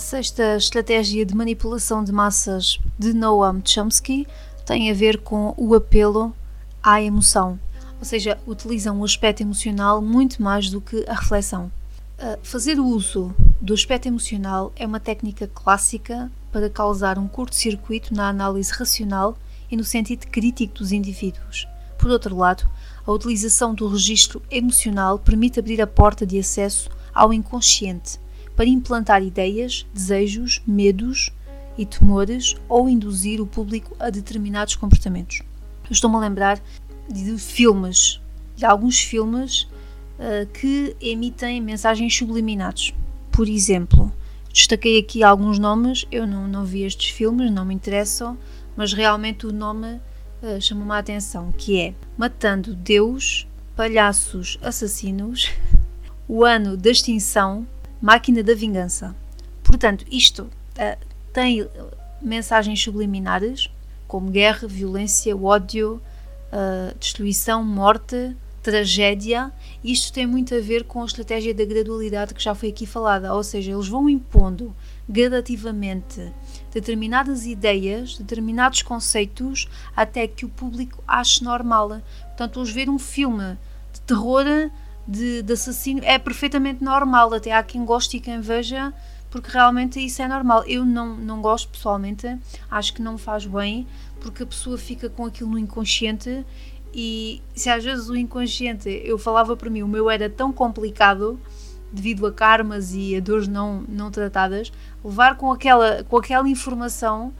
A 0.00 0.02
sexta 0.02 0.56
estratégia 0.56 1.26
de 1.26 1.36
manipulação 1.36 2.02
de 2.02 2.10
massas 2.10 2.80
de 2.98 3.12
Noam 3.12 3.60
Chomsky 3.62 4.26
tem 4.64 4.90
a 4.90 4.94
ver 4.94 5.18
com 5.18 5.52
o 5.58 5.74
apelo 5.74 6.34
à 6.82 7.02
emoção, 7.02 7.60
ou 7.98 8.04
seja, 8.06 8.38
utilizam 8.46 8.98
o 8.98 9.04
aspecto 9.04 9.42
emocional 9.42 10.00
muito 10.00 10.42
mais 10.42 10.70
do 10.70 10.80
que 10.80 11.04
a 11.06 11.12
reflexão. 11.12 11.70
Fazer 12.42 12.80
uso 12.80 13.34
do 13.60 13.74
aspecto 13.74 14.08
emocional 14.08 14.72
é 14.74 14.86
uma 14.86 14.98
técnica 14.98 15.46
clássica 15.46 16.32
para 16.50 16.70
causar 16.70 17.18
um 17.18 17.28
curto-circuito 17.28 18.14
na 18.14 18.26
análise 18.30 18.72
racional 18.72 19.36
e 19.70 19.76
no 19.76 19.84
sentido 19.84 20.28
crítico 20.28 20.78
dos 20.78 20.92
indivíduos. 20.92 21.68
Por 21.98 22.10
outro 22.10 22.34
lado, 22.34 22.66
a 23.06 23.12
utilização 23.12 23.74
do 23.74 23.86
registro 23.86 24.40
emocional 24.50 25.18
permite 25.18 25.60
abrir 25.60 25.82
a 25.82 25.86
porta 25.86 26.24
de 26.24 26.38
acesso 26.38 26.88
ao 27.12 27.34
inconsciente 27.34 28.18
para 28.60 28.68
implantar 28.68 29.22
ideias, 29.22 29.86
desejos, 29.94 30.60
medos 30.66 31.32
e 31.78 31.86
temores 31.86 32.56
ou 32.68 32.90
induzir 32.90 33.40
o 33.40 33.46
público 33.46 33.96
a 33.98 34.10
determinados 34.10 34.76
comportamentos. 34.76 35.40
Estou-me 35.90 36.16
a 36.16 36.20
lembrar 36.20 36.60
de 37.08 37.38
filmes, 37.38 38.20
de 38.54 38.66
alguns 38.66 39.00
filmes 39.00 39.62
uh, 39.62 40.46
que 40.52 40.94
emitem 41.00 41.58
mensagens 41.58 42.14
subliminares. 42.14 42.92
Por 43.32 43.48
exemplo, 43.48 44.12
destaquei 44.52 44.98
aqui 44.98 45.22
alguns 45.22 45.58
nomes, 45.58 46.04
eu 46.12 46.26
não, 46.26 46.46
não 46.46 46.66
vi 46.66 46.82
estes 46.82 47.08
filmes, 47.08 47.50
não 47.50 47.64
me 47.64 47.74
interessam, 47.74 48.36
mas 48.76 48.92
realmente 48.92 49.46
o 49.46 49.52
nome 49.54 49.98
uh, 50.42 50.60
chamou-me 50.60 50.92
a 50.92 50.98
atenção, 50.98 51.50
que 51.56 51.80
é 51.80 51.94
Matando 52.14 52.74
Deus, 52.74 53.46
Palhaços 53.74 54.58
Assassinos, 54.60 55.50
O 56.28 56.44
Ano 56.44 56.76
da 56.76 56.90
Extinção, 56.90 57.66
Máquina 58.00 58.42
da 58.42 58.54
Vingança. 58.54 59.14
Portanto, 59.62 60.04
isto 60.10 60.44
uh, 60.44 61.06
tem 61.32 61.68
mensagens 62.20 62.82
subliminares, 62.82 63.70
como 64.08 64.30
guerra, 64.30 64.66
violência, 64.66 65.36
ódio, 65.36 66.00
uh, 66.50 66.96
destruição, 66.98 67.62
morte, 67.62 68.34
tragédia. 68.62 69.52
Isto 69.82 70.12
tem 70.12 70.26
muito 70.26 70.54
a 70.54 70.60
ver 70.60 70.84
com 70.84 71.02
a 71.02 71.04
estratégia 71.04 71.54
da 71.54 71.64
gradualidade 71.64 72.34
que 72.34 72.42
já 72.42 72.54
foi 72.54 72.70
aqui 72.70 72.86
falada, 72.86 73.34
ou 73.34 73.42
seja, 73.42 73.72
eles 73.72 73.88
vão 73.88 74.08
impondo 74.08 74.74
gradativamente 75.08 76.32
determinadas 76.72 77.46
ideias, 77.46 78.16
determinados 78.16 78.82
conceitos, 78.82 79.68
até 79.94 80.26
que 80.26 80.44
o 80.44 80.48
público 80.48 81.02
ache 81.06 81.42
normal. 81.42 82.00
Portanto, 82.28 82.60
eles 82.60 82.70
ver 82.70 82.88
um 82.88 82.98
filme 82.98 83.58
de 83.92 84.00
terror, 84.02 84.44
de, 85.10 85.42
de 85.42 85.52
assassino, 85.52 86.00
é 86.04 86.18
perfeitamente 86.18 86.84
normal. 86.84 87.34
Até 87.34 87.52
há 87.52 87.62
quem 87.64 87.84
goste 87.84 88.18
e 88.18 88.20
quem 88.20 88.40
veja, 88.40 88.94
porque 89.28 89.50
realmente 89.50 89.98
isso 89.98 90.22
é 90.22 90.28
normal. 90.28 90.62
Eu 90.66 90.84
não, 90.84 91.16
não 91.16 91.42
gosto 91.42 91.68
pessoalmente, 91.68 92.38
acho 92.70 92.94
que 92.94 93.02
não 93.02 93.18
faz 93.18 93.44
bem, 93.44 93.88
porque 94.20 94.44
a 94.44 94.46
pessoa 94.46 94.78
fica 94.78 95.10
com 95.10 95.26
aquilo 95.26 95.50
no 95.50 95.58
inconsciente 95.58 96.46
e 96.94 97.42
se 97.54 97.68
às 97.68 97.82
vezes 97.82 98.08
o 98.08 98.16
inconsciente, 98.16 98.88
eu 99.04 99.18
falava 99.18 99.56
para 99.56 99.68
mim, 99.68 99.82
o 99.82 99.88
meu 99.88 100.08
era 100.08 100.30
tão 100.30 100.52
complicado 100.52 101.40
devido 101.92 102.24
a 102.24 102.32
karmas 102.32 102.92
e 102.94 103.16
a 103.16 103.20
dores 103.20 103.48
não, 103.48 103.82
não 103.88 104.12
tratadas, 104.12 104.72
levar 105.04 105.36
com 105.36 105.50
aquela, 105.50 106.04
com 106.04 106.16
aquela 106.16 106.48
informação, 106.48 107.32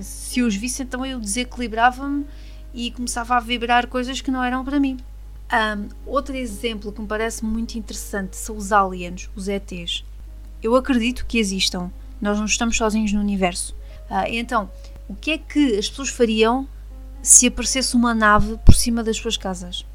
se 0.00 0.40
os 0.40 0.56
visse, 0.56 0.82
então 0.82 1.04
eu 1.04 1.20
desequilibrava-me 1.20 2.24
e 2.72 2.90
começava 2.90 3.36
a 3.36 3.40
vibrar 3.40 3.86
coisas 3.86 4.22
que 4.22 4.30
não 4.30 4.42
eram 4.42 4.64
para 4.64 4.80
mim. 4.80 4.96
Um, 5.50 5.88
outro 6.04 6.36
exemplo 6.36 6.92
que 6.92 7.00
me 7.00 7.06
parece 7.06 7.44
muito 7.44 7.78
interessante 7.78 8.36
são 8.36 8.56
os 8.56 8.70
aliens, 8.70 9.30
os 9.34 9.48
ETs. 9.48 10.04
Eu 10.62 10.76
acredito 10.76 11.24
que 11.26 11.38
existam, 11.38 11.90
nós 12.20 12.38
não 12.38 12.44
estamos 12.44 12.76
sozinhos 12.76 13.12
no 13.12 13.20
universo. 13.20 13.74
Uh, 14.10 14.26
então, 14.28 14.70
o 15.08 15.14
que 15.14 15.30
é 15.30 15.38
que 15.38 15.78
as 15.78 15.88
pessoas 15.88 16.10
fariam 16.10 16.68
se 17.22 17.46
aparecesse 17.46 17.96
uma 17.96 18.14
nave 18.14 18.58
por 18.58 18.74
cima 18.74 19.02
das 19.02 19.16
suas 19.16 19.36
casas? 19.36 19.86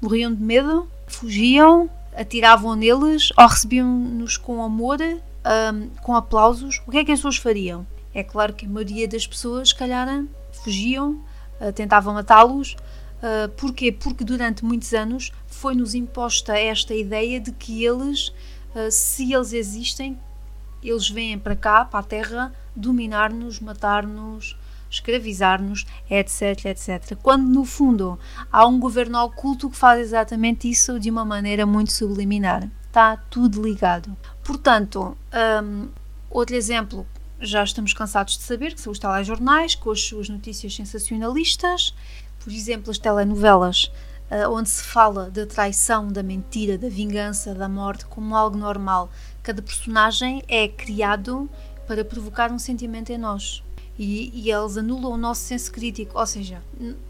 Morriam 0.00 0.32
de 0.32 0.42
medo? 0.42 0.88
Fugiam? 1.06 1.90
Atiravam 2.16 2.74
neles? 2.74 3.30
Ou 3.36 3.46
recebiam-nos 3.46 4.36
com 4.38 4.62
amor? 4.62 4.98
Um, 5.02 5.88
com 6.02 6.14
aplausos? 6.14 6.80
O 6.86 6.90
que 6.90 6.98
é 6.98 7.04
que 7.04 7.12
as 7.12 7.18
pessoas 7.18 7.36
fariam? 7.36 7.86
É 8.14 8.22
claro 8.22 8.54
que 8.54 8.64
a 8.64 8.68
maioria 8.68 9.06
das 9.06 9.26
pessoas, 9.26 9.70
se 9.70 9.74
calhar, 9.74 10.24
fugiam, 10.62 11.20
uh, 11.60 11.72
tentavam 11.74 12.14
matá-los. 12.14 12.76
Uh, 13.22 13.48
porquê? 13.56 13.90
Porque 13.90 14.24
durante 14.24 14.64
muitos 14.64 14.92
anos 14.92 15.32
foi-nos 15.46 15.94
imposta 15.94 16.58
esta 16.58 16.94
ideia 16.94 17.40
de 17.40 17.52
que 17.52 17.84
eles, 17.84 18.28
uh, 18.74 18.90
se 18.90 19.32
eles 19.32 19.52
existem, 19.52 20.18
eles 20.82 21.08
vêm 21.08 21.38
para 21.38 21.56
cá, 21.56 21.84
para 21.84 22.00
a 22.00 22.02
Terra, 22.02 22.52
dominar-nos, 22.76 23.60
matar-nos, 23.60 24.56
escravizar-nos, 24.90 25.86
etc, 26.08 26.66
etc. 26.66 27.16
Quando 27.22 27.48
no 27.48 27.64
fundo 27.64 28.18
há 28.50 28.66
um 28.66 28.78
governo 28.78 29.18
oculto 29.24 29.70
que 29.70 29.76
faz 29.76 30.00
exatamente 30.00 30.70
isso 30.70 31.00
de 31.00 31.10
uma 31.10 31.24
maneira 31.24 31.66
muito 31.66 31.92
subliminar. 31.92 32.68
Está 32.86 33.16
tudo 33.16 33.62
ligado. 33.62 34.16
Portanto, 34.44 35.16
um, 35.62 35.88
outro 36.30 36.54
exemplo, 36.54 37.06
já 37.40 37.64
estamos 37.64 37.92
cansados 37.92 38.38
de 38.38 38.44
saber 38.44 38.74
que 38.74 38.80
são 38.80 38.92
os 38.92 38.98
telejornais 38.98 39.74
com 39.74 39.90
as 39.90 40.00
suas 40.00 40.28
notícias 40.28 40.76
sensacionalistas, 40.76 41.94
por 42.44 42.52
exemplo, 42.52 42.90
as 42.90 42.98
telenovelas. 42.98 43.90
Uh, 44.30 44.50
onde 44.50 44.68
se 44.68 44.82
fala 44.82 45.30
da 45.30 45.46
traição, 45.46 46.08
da 46.08 46.22
mentira, 46.22 46.78
da 46.78 46.88
vingança, 46.88 47.54
da 47.54 47.68
morte 47.68 48.06
como 48.06 48.34
algo 48.34 48.56
normal. 48.56 49.10
Cada 49.42 49.60
personagem 49.60 50.42
é 50.48 50.68
criado 50.68 51.48
para 51.86 52.04
provocar 52.04 52.50
um 52.50 52.58
sentimento 52.58 53.10
em 53.10 53.18
nós 53.18 53.62
e, 53.98 54.30
e, 54.34 54.50
eles 54.50 54.76
anulam 54.76 55.12
o 55.12 55.16
nosso 55.16 55.42
senso 55.42 55.70
crítico. 55.70 56.18
Ou 56.18 56.26
seja, 56.26 56.62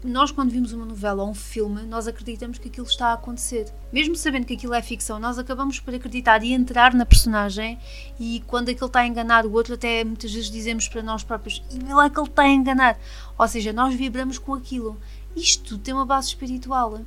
nós 0.03 0.31
quando 0.31 0.51
vimos 0.51 0.71
uma 0.71 0.85
novela 0.85 1.23
ou 1.23 1.29
um 1.29 1.33
filme, 1.33 1.81
nós 1.83 2.07
acreditamos 2.07 2.59
que 2.59 2.67
aquilo 2.67 2.85
está 2.85 3.07
a 3.07 3.13
acontecer. 3.13 3.71
Mesmo 3.91 4.15
sabendo 4.15 4.45
que 4.45 4.53
aquilo 4.53 4.73
é 4.73 4.81
ficção, 4.81 5.19
nós 5.19 5.39
acabamos 5.39 5.79
por 5.79 5.95
acreditar 5.95 6.43
e 6.43 6.53
entrar 6.53 6.93
na 6.93 7.05
personagem 7.05 7.79
e 8.19 8.43
quando 8.45 8.69
aquele 8.69 8.85
está 8.85 8.99
a 8.99 9.07
enganar 9.07 9.45
o 9.45 9.53
outro, 9.53 9.73
até 9.73 10.03
muitas 10.03 10.31
vezes 10.31 10.51
dizemos 10.51 10.87
para 10.87 11.01
nós 11.01 11.23
próprios, 11.23 11.63
e 11.71 11.79
lá 11.91 12.09
que 12.09 12.19
ele 12.19 12.27
está 12.27 12.43
a 12.43 12.49
enganar. 12.49 12.99
Ou 13.37 13.47
seja, 13.47 13.73
nós 13.73 13.95
vibramos 13.95 14.37
com 14.37 14.53
aquilo. 14.53 14.97
Isto 15.35 15.77
tem 15.79 15.93
uma 15.93 16.05
base 16.05 16.27
espiritual. 16.27 17.01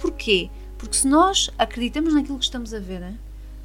Porquê? 0.00 0.50
Porque 0.76 0.96
se 0.96 1.06
nós 1.06 1.50
acreditamos 1.56 2.14
naquilo 2.14 2.38
que 2.38 2.44
estamos 2.44 2.74
a 2.74 2.80
ver, 2.80 3.14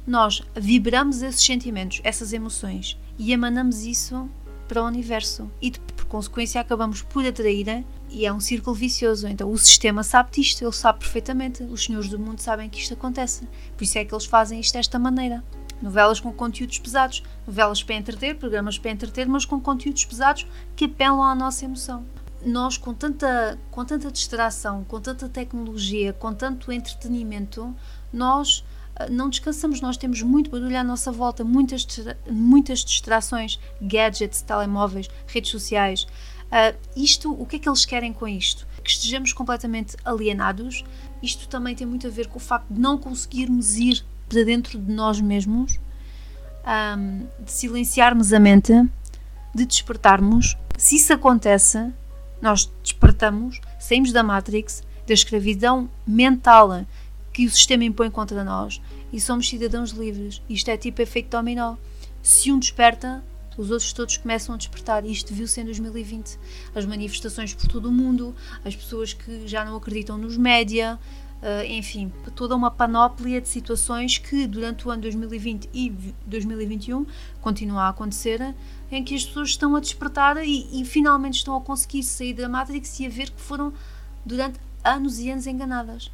nós 0.06 0.42
vibramos 0.54 1.22
esses 1.22 1.44
sentimentos, 1.44 2.00
essas 2.04 2.32
emoções 2.32 2.96
e 3.18 3.32
emanamos 3.32 3.84
isso 3.84 4.30
para 4.66 4.82
o 4.82 4.86
universo 4.86 5.50
e 5.60 5.70
por 5.70 6.04
consequência 6.06 6.60
acabamos 6.60 7.02
por 7.02 7.24
atrair 7.24 7.84
e 8.10 8.26
é 8.26 8.32
um 8.32 8.40
círculo 8.40 8.74
vicioso. 8.74 9.26
Então 9.26 9.50
o 9.50 9.58
sistema 9.58 10.02
sabe 10.02 10.30
disto, 10.32 10.62
ele 10.62 10.72
sabe 10.72 11.00
perfeitamente. 11.00 11.62
Os 11.64 11.84
senhores 11.84 12.08
do 12.08 12.18
mundo 12.18 12.40
sabem 12.40 12.68
que 12.68 12.78
isto 12.78 12.94
acontece. 12.94 13.46
Por 13.76 13.84
isso 13.84 13.98
é 13.98 14.04
que 14.04 14.14
eles 14.14 14.26
fazem 14.26 14.60
isto 14.60 14.74
desta 14.74 14.98
maneira. 14.98 15.42
Novelas 15.80 16.20
com 16.20 16.32
conteúdos 16.32 16.78
pesados, 16.78 17.22
novelas 17.46 17.82
para 17.82 17.96
entreter, 17.96 18.36
programas 18.36 18.78
para 18.78 18.90
entreter, 18.90 19.28
mas 19.28 19.44
com 19.44 19.60
conteúdos 19.60 20.04
pesados 20.04 20.46
que 20.74 20.86
apelam 20.86 21.22
à 21.22 21.34
nossa 21.34 21.64
emoção. 21.64 22.04
Nós, 22.44 22.78
com 22.78 22.94
tanta, 22.94 23.58
com 23.70 23.84
tanta 23.84 24.10
distração, 24.10 24.84
com 24.84 25.00
tanta 25.00 25.28
tecnologia, 25.28 26.12
com 26.12 26.32
tanto 26.32 26.70
entretenimento, 26.72 27.74
nós 28.12 28.64
não 29.10 29.28
descansamos, 29.28 29.80
nós 29.80 29.96
temos 29.96 30.22
muito 30.22 30.50
barulho 30.50 30.78
à 30.78 30.84
nossa 30.84 31.12
volta, 31.12 31.44
muitas, 31.44 31.86
muitas 32.30 32.84
distrações, 32.84 33.58
gadgets, 33.80 34.42
telemóveis, 34.42 35.08
redes 35.26 35.50
sociais. 35.50 36.06
Uh, 36.46 36.76
isto, 36.96 37.32
o 37.32 37.44
que 37.44 37.56
é 37.56 37.58
que 37.58 37.68
eles 37.68 37.84
querem 37.84 38.12
com 38.12 38.26
isto? 38.26 38.66
Que 38.82 38.90
estejamos 38.90 39.32
completamente 39.32 39.96
alienados. 40.04 40.84
Isto 41.22 41.48
também 41.48 41.74
tem 41.74 41.86
muito 41.86 42.06
a 42.06 42.10
ver 42.10 42.28
com 42.28 42.38
o 42.38 42.42
facto 42.42 42.72
de 42.72 42.80
não 42.80 42.96
conseguirmos 42.96 43.76
ir 43.76 44.04
para 44.28 44.44
dentro 44.44 44.78
de 44.78 44.92
nós 44.92 45.20
mesmos, 45.20 45.78
um, 46.66 47.26
de 47.44 47.52
silenciarmos 47.52 48.32
a 48.32 48.40
mente, 48.40 48.72
de 49.54 49.66
despertarmos. 49.66 50.56
Se 50.78 50.96
isso 50.96 51.12
acontece, 51.12 51.92
nós 52.40 52.70
despertamos, 52.82 53.60
saímos 53.78 54.12
da 54.12 54.22
Matrix, 54.22 54.82
da 55.06 55.14
escravidão 55.14 55.88
mental 56.06 56.84
que 57.36 57.44
o 57.44 57.50
sistema 57.50 57.84
impõe 57.84 58.10
contra 58.10 58.42
nós 58.42 58.80
e 59.12 59.20
somos 59.20 59.46
cidadãos 59.46 59.90
livres. 59.90 60.40
Isto 60.48 60.70
é 60.70 60.76
tipo 60.78 61.02
efeito 61.02 61.28
dominó. 61.28 61.76
Se 62.22 62.50
um 62.50 62.58
desperta, 62.58 63.22
os 63.58 63.70
outros 63.70 63.92
todos 63.92 64.16
começam 64.16 64.54
a 64.54 64.58
despertar. 64.58 65.04
Isto 65.04 65.34
viu-se 65.34 65.60
em 65.60 65.64
2020. 65.66 66.38
As 66.74 66.86
manifestações 66.86 67.52
por 67.52 67.68
todo 67.68 67.90
o 67.90 67.92
mundo, 67.92 68.34
as 68.64 68.74
pessoas 68.74 69.12
que 69.12 69.46
já 69.46 69.66
não 69.66 69.76
acreditam 69.76 70.16
nos 70.16 70.38
média, 70.38 70.98
uh, 71.42 71.70
enfim, 71.70 72.10
toda 72.34 72.56
uma 72.56 72.70
panóplia 72.70 73.38
de 73.38 73.50
situações 73.50 74.16
que 74.16 74.46
durante 74.46 74.88
o 74.88 74.90
ano 74.90 75.02
2020 75.02 75.68
e 75.74 75.92
2021 76.24 77.04
continua 77.42 77.82
a 77.82 77.88
acontecer, 77.90 78.54
em 78.90 79.04
que 79.04 79.14
as 79.14 79.26
pessoas 79.26 79.50
estão 79.50 79.76
a 79.76 79.80
despertar 79.80 80.38
e, 80.42 80.80
e 80.80 80.86
finalmente 80.86 81.34
estão 81.34 81.54
a 81.54 81.60
conseguir 81.60 82.02
sair 82.02 82.32
da 82.32 82.48
Matrix 82.48 82.98
e 83.00 83.04
a 83.04 83.10
ver 83.10 83.28
que 83.28 83.42
foram 83.42 83.74
durante 84.24 84.58
anos 84.82 85.18
e 85.18 85.30
anos 85.30 85.46
enganadas. 85.46 86.10